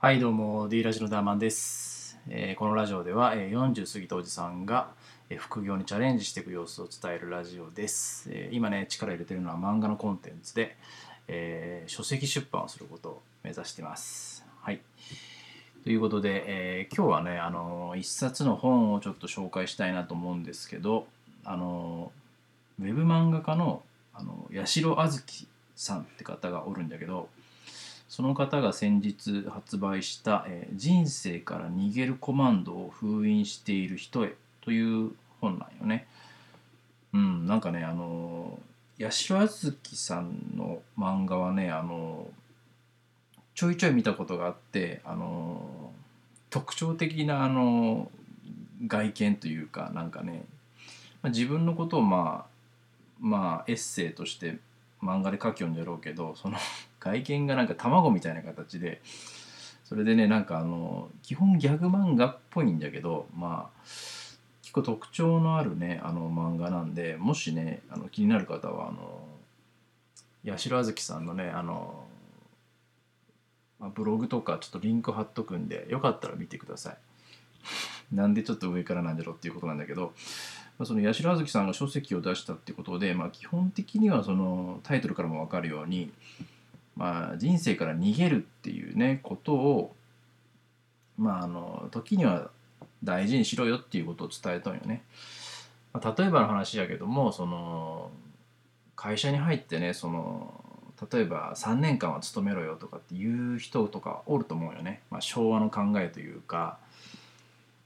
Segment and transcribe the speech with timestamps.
[0.00, 4.90] はいどうも D ラジのダーマンです、えーこのラジオでは、えー40過ぎたおじさんが、
[5.28, 10.76] えー副業にチャレンジしていく様子を伝えるラジオです、えー今ね力入れてるのは漫画のコンテンツで、
[11.26, 14.46] えー書籍出版をすることを目指してます。
[14.60, 14.80] はい。
[15.82, 21.08] ということで、えー今日はねあの一冊の本をちょっと紹介したいなと思うんですけど
[21.44, 22.12] あの
[22.80, 23.82] ウェブ漫画家の
[24.14, 27.28] あの八代あずきさんって方がおるんだけど
[28.08, 36.06] その方が先日発売した、え人生から逃げるコマンドを封印している人へ」という本なんよね。
[37.12, 38.58] うん、なんかね、あの、
[39.00, 42.28] 八代あずきさんの漫画はね、あの
[43.54, 45.92] ちょいちょい見たことがあって、あの
[46.50, 48.10] 特徴的な、あの
[48.86, 50.44] 外見というか、なんかね、
[51.22, 52.58] ま、自分のことをまあ、
[53.20, 54.58] まあ、エッセイとして
[55.02, 56.56] 漫画で書きよんじゃろうけど、その
[57.00, 59.00] 外見がなんか卵みたいな形で
[59.84, 63.80] それでねなんかあの基本ギャグ漫画っぽいんだけどまあ
[64.62, 69.22] 結構特徴のあるねあの漫画なんでもしねあの気になる方はあの
[70.46, 72.04] 八代あずきさんのねあの、
[73.78, 76.96] ま、ブログとかちょっとリンク貼っとくんでよかったら見てください。
[78.14, 80.12] なんでちょっと上からなんだろうっていうことなんだけど、
[80.78, 86.12] まあ、その八代あずきさんが書籍を出したってことで、まあ、基本的にはそのタイトルからも分かるように
[86.98, 89.94] まあ、人生から逃げるっていうねことを
[91.16, 92.50] まああの時には
[93.04, 95.04] 大事にしろよっていうことを伝えたんよね。
[95.92, 98.10] まあ、例えばの話やけどもその
[98.96, 100.52] 会社に入ってねその
[101.10, 106.78] 例えば3年間は勤めろよとかっていう人とかおると思うよね、まあ、昭和の考えというか、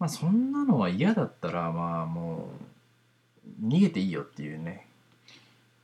[0.00, 2.48] まあ、そんなのは嫌だったらまあも
[3.62, 4.85] う逃げていいよっていうね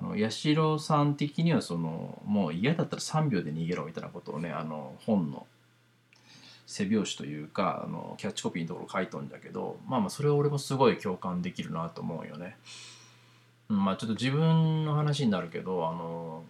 [0.00, 5.46] あの八代さん的にはそのもう嫌だったら3秒で逃げろみたいなことをねあの本の
[6.66, 12.56] 背表紙というかあのキャッチコピーのところ書いとんだけどまあまあそれは俺もすごい共感できるなと思うよね。
[13.68, 16.44] まあちょっと自分の話になるけどあの、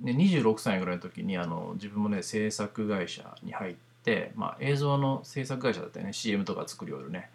[0.00, 7.30] ね、26歳ぐらいの時にあの自分もね制作会社に入って、まあ、映像の制作会社だったよね CM とか作るよるね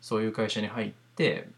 [0.00, 0.99] そういう会社に入って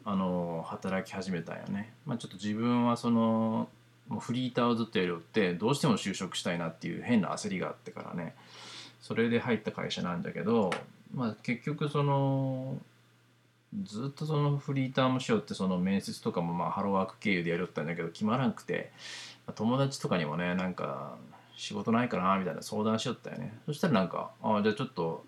[0.05, 1.93] あの働き始めたんよね。
[2.05, 3.69] まあ、ちょっと自分はその
[4.09, 8.35] もうフリーターをずっとやりよってどうしても就職したいなっていう変な焦りがあってからね
[9.01, 10.71] それで入った会社なんだけど、
[11.15, 12.77] まあ、結局その
[13.85, 18.93] ずっとそのフリーターもしようってその面接とかもまあハローワーク経由でやりよったんだけど決まらんくて
[19.55, 21.17] 友達とかにもねなんか
[21.57, 25.25] 仕事ないかなみたいな相談しよったよねそしたらなんかああじゃあちょっと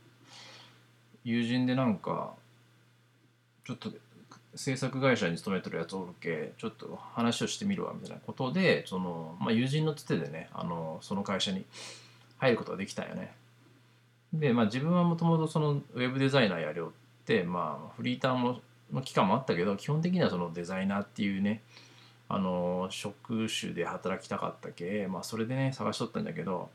[1.24, 2.34] 友人でなんか
[3.64, 3.90] ちょっと
[4.56, 11.64] 制作会社に勤めてるやつおるけちょっと話をしてみるわみたいなことでその、まあ、友人のつてでねあのその会社に
[12.38, 13.32] 入ることができたんよね。
[14.32, 16.90] で、まあ、自分はもともとそのウェブデザイナーやりょっ
[17.24, 18.60] て、まあ、フリーターも
[18.92, 21.62] の期間もあったけど基本的にはそのデザイナーっていうね
[22.28, 26.70] あの職種で働きたかったけ、まあ、それでね探しとったんだけど、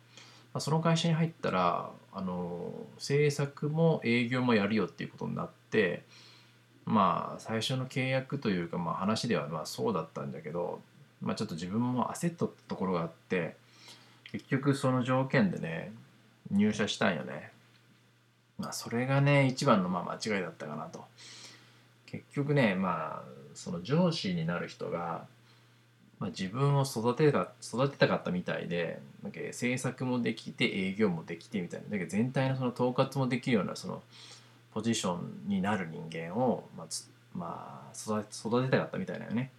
[0.54, 6.04] まあ、その会社に入ったらあの制作も営業もやるよっていうことになって。
[6.90, 10.82] まあ最初の契約というか、まあ、話ではまあそうだったんだけど、
[11.22, 13.56] まあ、ちょっと自分も焦っとったところがあって
[14.32, 15.94] 結局その条件でね
[16.50, 17.52] 入社したんよね。
[18.58, 21.06] まあそれがね一番のまあ間違いだったかなと。
[22.08, 23.24] 結局ねまあ
[23.54, 25.26] その上司になる人が、
[26.18, 34.02] まあ、自分を育てた育てたかったみたいでなんか制作もできて営業もできてみたいなだけど全体のその統括もできるようなその
[34.74, 36.88] ポジションになる人間を、まあ
[37.34, 39.52] まあ、育て育てたかったみたいだよね。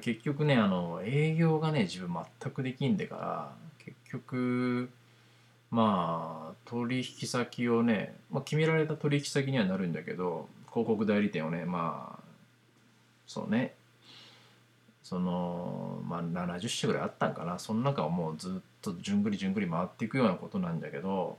[0.00, 4.90] 結局ねあの営業がね自分全くできんでから結局
[5.70, 12.22] まあ取引先をね、まあ、決められた取引先にはなるんだけど広告代理店をねまあ
[13.26, 13.74] そうね
[15.02, 21.38] そのまあ70社ぐらいあったんかなその中をもうずっとじゅんぐりじゅんぐり回っていくようなことなんだけど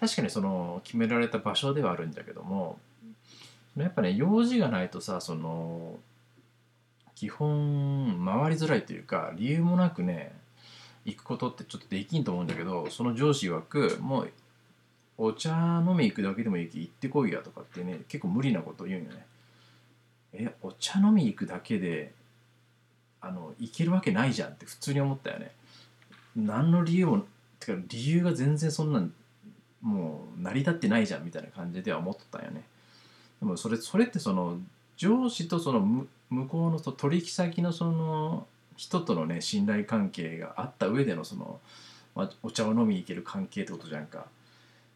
[0.00, 2.78] 確かにその決められた場所ではあるんだけども
[3.76, 5.96] やっぱね用事がないとさその
[7.14, 10.32] 基本回りづらいというか理由もなくね
[11.04, 14.32] 行くことってちょっとできんと思うんだけどその上司曰くもう
[15.16, 19.26] お茶飲み行くだけでもいいき行ってこいやとかってね結構無理なこと言うんよね。
[20.32, 22.12] えお茶飲み行くだけで
[23.20, 25.50] あの行けるわけないじゃんって普通に思ったよね。
[26.36, 27.24] 何の理由も
[27.58, 29.12] てか理由が全然そんなん
[29.82, 32.64] もう成り立ってないじゃんみたいな感じでは思っとったんよね。
[33.40, 34.58] でもそれそれってその
[34.96, 35.80] 上司とその
[36.30, 38.46] 向こうの取引先のその
[38.76, 41.60] 人とのね信頼関係があった上でのその、
[42.14, 44.26] まあ、お茶を飲みに行ける関係ってことじゃんか。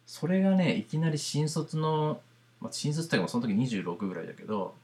[0.06, 2.20] それがねいきなり新卒の、
[2.60, 4.74] まあ、新卒っていうかその時26ぐらいだけど、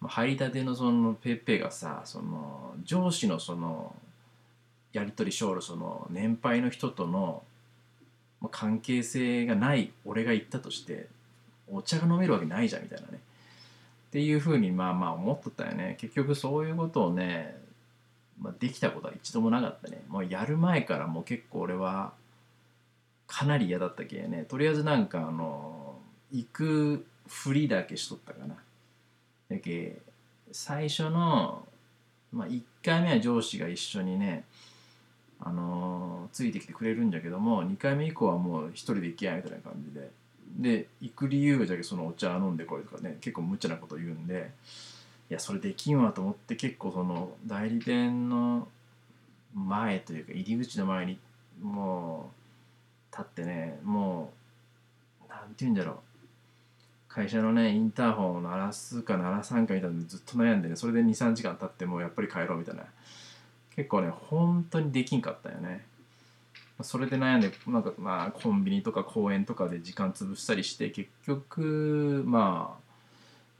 [0.00, 3.94] まあ、入りたてのそのペッペがさその上司のその
[4.92, 7.42] やり取りしょるその年配の人との
[8.42, 11.06] まあ関係性がない俺が言ったとして
[11.70, 13.20] お茶が飲めるわけないじゃんみたいなね。
[14.08, 15.96] っていうふうにまあまあ思っとったよね。
[15.98, 17.56] 結局そういうことをね、
[18.38, 20.02] まあ、できたことは一度もなかったね。
[20.08, 22.12] もうやる前からもう結構俺は
[23.26, 24.44] かなり嫌だったけね。
[24.46, 25.96] とりあえずなんかあの
[26.30, 28.56] 行くふりだけしとったかな。
[29.48, 29.98] だけ
[30.50, 31.66] 最初の、
[32.32, 34.44] まあ、1回目は上司が一緒にね
[35.44, 40.10] あのついてきてくれるんだけども2回目以降はもう一人で行けやみたいな感じで。
[40.54, 44.50] で行く理由じゃけそのお茶飲んでこいとかね結構無茶なこと言うんで
[45.30, 48.68] いやそれできんわと思って結構その代理店の
[49.54, 51.18] 前というか入り口の前に
[51.62, 52.30] も
[53.10, 54.30] う立ってねも
[55.26, 55.96] うなんて言うんだろう。
[57.08, 62.84] 会社のねインターホンを鳴らすか鳴らさんかみたいなのずっと悩んでねそれで23時間経ってもうやっぱり帰ろうみたいな。
[63.76, 65.84] 結構ね本当にできんかったよね。
[66.82, 72.82] それで悩んでなんかまあコンビニとか公園とかで時間潰したりして結局まあ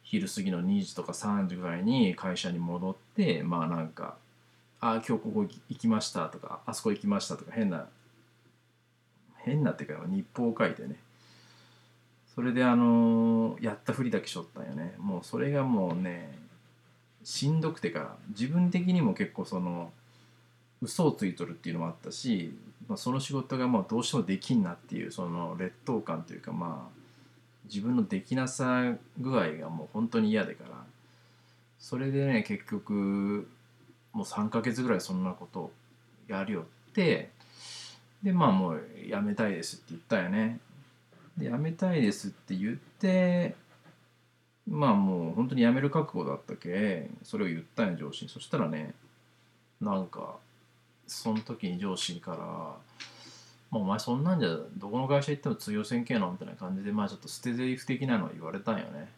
[0.02, 4.16] 昼過ぎの2時とか3時ぐらいに会社に戻ってまあなんか
[4.80, 7.86] 「ああ今日ここ行きました」とか「あそこ行きました」とか変な
[9.36, 10.96] 変なっていうか日報を書いてね。
[12.34, 14.94] それであのやったふりだけしょったんよね。
[14.98, 16.38] もうそれがもうね
[17.24, 19.92] しんどくてから自分的にも結構その
[20.82, 22.52] 嘘をついとるっていうのもあったし、
[22.88, 27.02] まあ、その仕事がまあどうしてもできんなっていうその劣等感というかまあ
[27.64, 30.84] 自分のできなさ具合がもう本当に嫌でから
[31.78, 33.48] それでね結局
[34.12, 35.72] もう3ヶ月ぐらいそんなことを
[36.28, 37.30] やりよって
[38.22, 40.60] でまあもうやめたいですって言ったよね。
[41.36, 43.54] でやめたいですって言って
[44.68, 48.30] まあもう本当にやめる覚悟だったけそれを言ったんよ上司に。
[48.30, 48.94] そしたらね
[49.80, 50.36] なんか
[51.12, 52.36] その時に上司から
[53.70, 59.10] 「まあ、お前そんなんじゃどこの会社行っても通用せんけえの?」みたいな感じでまあちょっと捨て台詞的なのを言われたんよね。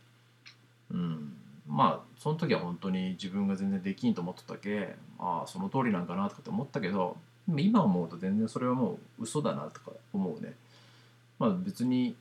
[0.90, 1.36] うん。
[1.66, 7.16] まあその時は本当に自分が全然できんと思ってたけああその通りなんかなとかって思ったけど
[7.48, 10.54] 今思うと全然それはもう嘘だなとか思うね。
[11.38, 12.14] まあ別に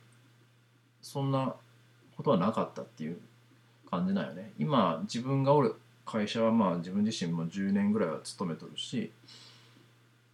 [1.02, 1.54] そんな
[2.16, 3.18] ことはなかったっていう
[3.90, 4.52] 感じなんよね。
[4.58, 5.76] 今自分がおる
[6.06, 9.10] 会社はまあ自分自身も10年ぐらいは勤めとるし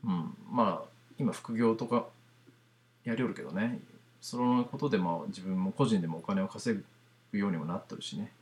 [0.04, 0.34] うん。
[0.50, 0.88] まあ
[1.18, 2.06] 今副業とか
[3.04, 3.80] やりおるけどね。
[4.20, 6.78] そのことでまあ自分も個人でもお金を稼
[7.32, 8.32] ぐようにもなってるしね。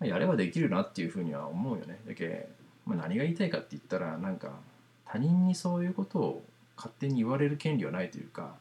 [0.00, 2.00] やればできるなっていうふうには思うよね。
[2.06, 2.48] だけ、
[2.86, 4.52] まあ、何が言いたいかって言ったらなんか
[5.04, 6.44] 他人にそういうことを
[6.76, 8.54] 勝手に言われる権利はないというか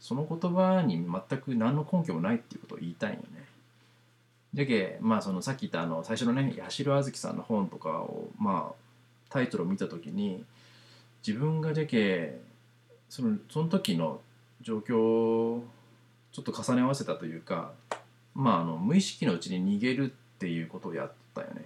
[0.00, 3.44] その言葉に全く何の根拠もないっていうことを言いたいよね。
[4.54, 8.74] じゃけまあそのさっき言ったあの最初のね八代あずきさんの本とかをまあ
[9.28, 10.44] タイトルを見た時に
[11.26, 12.38] 自分がじゃけ
[13.08, 14.20] そのその時の
[14.60, 15.64] 状況を
[16.32, 17.72] ちょっと重ね合わせたというか
[18.34, 21.64] まああの無意識のうちに逃げるっていうことをやったよね。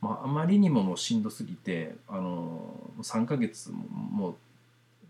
[0.00, 4.34] まあ、あまりにももうしんどすぎてあの3ヶ月ももう、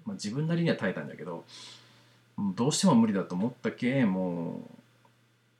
[0.06, 1.44] まあ、自分なりには耐えたんだけど
[2.56, 4.78] どうしても無理だと思ったけもう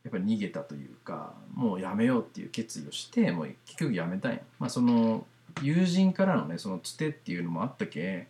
[0.04, 4.38] やっぱり逃げたというかもうやめようっていう決意をしてもう結局やめたんや。
[4.58, 5.26] まあ、その
[5.62, 8.26] 友人からのねそのつてっていうのもあったけ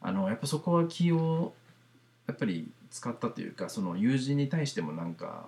[0.00, 1.52] あのやっぱそこは気を
[2.26, 5.46] やっぱり使ったというかその友人に対してもなんか、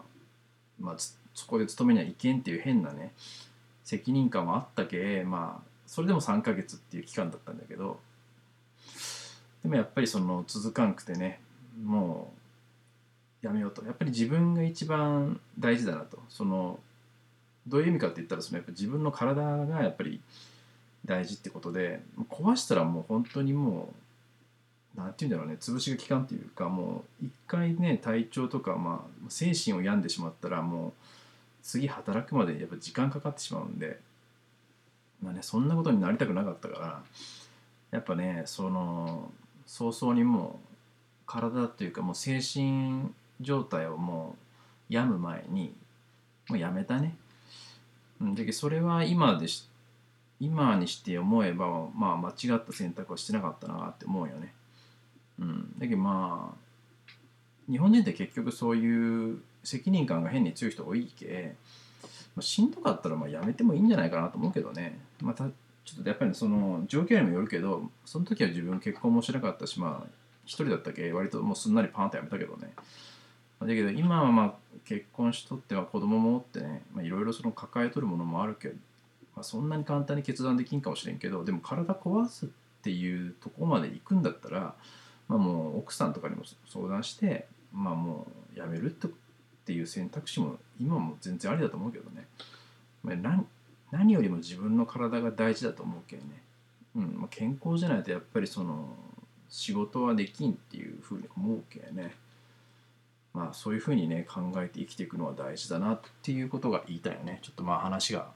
[0.80, 0.96] まあ、
[1.34, 3.12] そこで勤めにはいけんっていう変なね
[3.84, 7.98] 責任感もあったけまあそれでも3ヶ月っていう期間だったんだけど
[9.62, 11.40] でもやっぱりその続かんくてね
[11.84, 12.42] もう
[13.42, 13.84] やめようと。
[13.84, 16.18] やっぱり自分が一番大事だなと。
[16.28, 16.78] その
[17.66, 20.20] どういう意味かって言ったらそのやっぱ自分の体がやっぱり
[21.04, 23.92] 大事ってことで壊したらもう本当にも
[24.96, 30.92] う何て言うんだろうね潰しが効かんっていうかもう一回ね体調とかまあ精神を病んでしまったらもう
[31.62, 33.98] 次働くまでやっぱ時間かかってしまうんで
[35.22, 37.02] まあねそんなことになりたくなかったから
[37.90, 39.30] やっぱねその
[39.66, 40.68] 早々にもう
[41.26, 44.36] 体というかもう精神状態をも
[44.90, 45.72] う病む前に
[46.48, 47.16] もうやめたね。
[48.20, 49.66] でそれは今でし
[50.42, 54.52] 今にして思えばまあ間違った選択はしてなかったなって思うよね。
[55.38, 57.12] うん、だけどまあ
[57.70, 61.54] 日本人って結局そういう責任感が変に強い人多いけ、
[62.34, 64.98] まあ、しんどかったらまあやめてもいいんじゃないかなと思うけどね。
[65.20, 65.44] また
[65.84, 70.10] ちょっとやっぱりその状況にもよるけどその時は自分結婚もしなかったしまあ
[70.44, 72.72] 一人だったけ割ともうすんなりパンとやめたけどね
[73.60, 78.74] だけど今はまあ結婚しとっては子供もおってねいろいろその抱えとるものもあるけど、
[79.34, 82.48] まあ、そんなに簡単に決断できんかもしれんけどでも体壊すっ
[82.82, 84.74] ていうとこまで行くんだったら、
[85.28, 89.10] まあ、もう奥さんとかにも相談してまあもうやめるっ
[89.64, 92.26] ていう選択肢も今も全然ありだと思うけどね、
[93.02, 93.46] まあ、何
[93.90, 96.24] 何よりも自分の体が大事だと思うけんね、
[96.96, 98.88] うんまあ、健康じゃないとやっぱりその
[99.48, 102.14] 仕事はできんっていうふうに思うけね。
[103.34, 107.38] まあそういうふうにね考えて生きていくのは大事だなっていうことが言いたいよね。
[107.42, 108.30] ちょっとまあ話が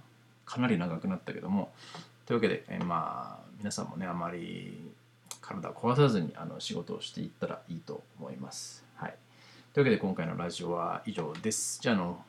[0.46, 1.72] かなり長くなったけども
[2.24, 4.90] というわけで、えまあ皆さんもねあまり
[5.40, 8.84] 体を壊さずにあの仕事をしていったらいいと思います。
[8.96, 9.14] はい、
[9.72, 11.80] というわけで今回のラジオは以上です。
[11.80, 12.24] じゃあの